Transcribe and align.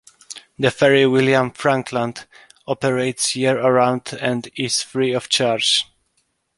The 0.57 0.71
ferry 0.71 1.05
"William 1.05 1.51
Frankland" 1.51 2.25
operates 2.65 3.35
year 3.35 3.61
round 3.71 4.13
and 4.19 4.49
is 4.55 4.81
free 4.81 5.13
of 5.13 5.29
charge. 5.29 5.85